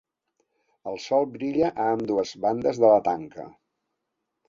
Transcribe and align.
El 0.91 0.97
sol 1.03 1.27
brilla 1.35 1.69
a 1.69 1.87
ambdues 1.99 2.35
bandes 2.49 2.83
de 2.83 2.93
la 2.97 3.01
tanca. 3.13 3.51